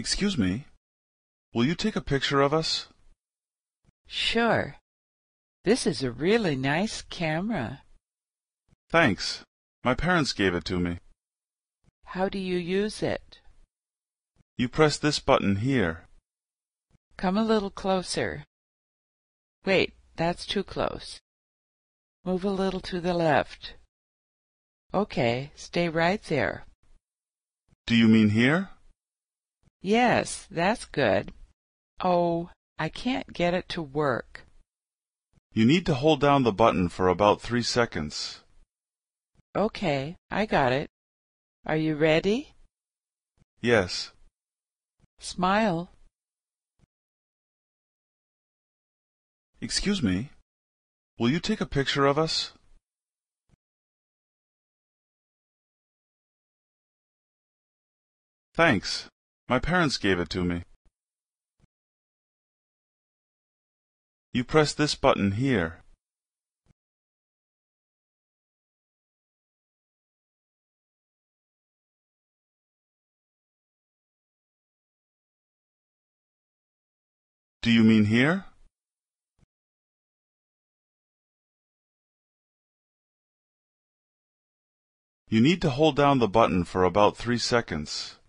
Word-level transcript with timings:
Excuse 0.00 0.38
me. 0.38 0.64
Will 1.52 1.66
you 1.66 1.74
take 1.74 1.94
a 1.94 2.00
picture 2.00 2.40
of 2.40 2.54
us? 2.54 2.88
Sure. 4.06 4.76
This 5.64 5.86
is 5.86 6.02
a 6.02 6.10
really 6.10 6.56
nice 6.56 7.02
camera. 7.02 7.82
Thanks. 8.88 9.44
My 9.84 9.92
parents 9.92 10.32
gave 10.32 10.54
it 10.54 10.64
to 10.64 10.80
me. 10.80 11.00
How 12.16 12.30
do 12.30 12.38
you 12.38 12.56
use 12.56 13.02
it? 13.02 13.40
You 14.56 14.70
press 14.70 14.96
this 14.96 15.18
button 15.18 15.56
here. 15.56 16.06
Come 17.18 17.36
a 17.36 17.44
little 17.44 17.70
closer. 17.70 18.44
Wait, 19.66 19.92
that's 20.16 20.46
too 20.46 20.64
close. 20.64 21.20
Move 22.24 22.42
a 22.46 22.56
little 22.62 22.80
to 22.80 23.02
the 23.02 23.12
left. 23.12 23.74
Okay, 24.94 25.52
stay 25.54 25.90
right 25.90 26.22
there. 26.22 26.64
Do 27.86 27.94
you 27.94 28.08
mean 28.08 28.30
here? 28.30 28.70
Yes, 29.82 30.46
that's 30.50 30.84
good. 30.84 31.32
Oh, 32.02 32.50
I 32.78 32.88
can't 32.88 33.32
get 33.32 33.54
it 33.54 33.68
to 33.70 33.82
work. 33.82 34.46
You 35.52 35.64
need 35.64 35.86
to 35.86 35.94
hold 35.94 36.20
down 36.20 36.42
the 36.42 36.52
button 36.52 36.88
for 36.88 37.08
about 37.08 37.40
three 37.40 37.62
seconds. 37.62 38.40
Okay, 39.56 40.16
I 40.30 40.46
got 40.46 40.72
it. 40.72 40.90
Are 41.66 41.76
you 41.76 41.96
ready? 41.96 42.54
Yes. 43.60 44.12
Smile. 45.18 45.90
Excuse 49.60 50.02
me. 50.02 50.30
Will 51.18 51.28
you 51.30 51.40
take 51.40 51.60
a 51.60 51.66
picture 51.66 52.06
of 52.06 52.18
us? 52.18 52.52
Thanks. 58.54 59.08
My 59.50 59.58
parents 59.58 59.98
gave 59.98 60.20
it 60.20 60.30
to 60.30 60.44
me. 60.44 60.62
You 64.32 64.44
press 64.44 64.72
this 64.72 64.94
button 64.94 65.32
here. 65.32 65.80
Do 77.62 77.72
you 77.72 77.82
mean 77.82 78.04
here? 78.04 78.44
You 85.26 85.40
need 85.40 85.60
to 85.62 85.70
hold 85.70 85.96
down 85.96 86.20
the 86.20 86.28
button 86.28 86.62
for 86.62 86.84
about 86.84 87.16
three 87.16 87.38
seconds. 87.38 88.19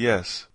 Yes. 0.00 0.46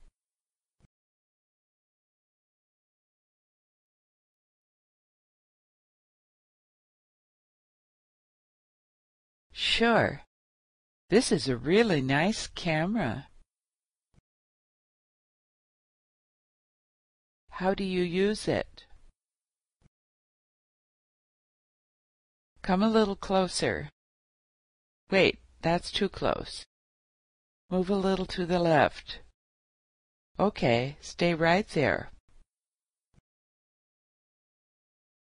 Sure. 9.51 10.23
This 11.11 11.31
is 11.31 11.47
a 11.47 11.55
really 11.55 12.01
nice 12.01 12.47
camera. 12.47 13.27
How 17.51 17.75
do 17.75 17.83
you 17.83 18.01
use 18.01 18.47
it? 18.47 18.87
Come 22.63 22.81
a 22.81 22.89
little 22.89 23.15
closer. 23.15 23.91
Wait, 25.11 25.37
that's 25.61 25.91
too 25.91 26.09
close. 26.09 26.65
Move 27.69 27.91
a 27.91 27.95
little 27.95 28.25
to 28.25 28.47
the 28.47 28.57
left. 28.57 29.19
Okay, 30.37 30.97
stay 30.99 31.33
right 31.33 31.67
there. 31.69 32.11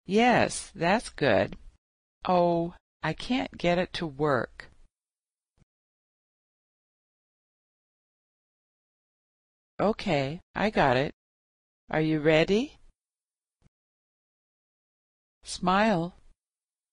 Yes, 0.06 0.72
that's 0.74 1.08
good. 1.08 1.56
Oh, 2.26 2.74
I 3.02 3.12
can't 3.12 3.56
get 3.56 3.78
it 3.78 3.92
to 3.94 4.06
work. 4.06 4.70
Okay, 9.78 10.40
I 10.54 10.70
got 10.70 10.96
it. 10.96 11.14
Are 11.90 12.00
you 12.00 12.18
ready? 12.20 12.78
Smile. 15.44 16.14